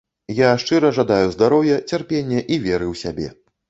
Я 0.37 0.47
шчыра 0.63 0.91
жадаю 0.99 1.29
здароўя, 1.37 1.79
цярпення 1.89 2.45
і 2.53 2.63
веры 2.69 2.85
ў 2.93 3.09
сябе. 3.09 3.35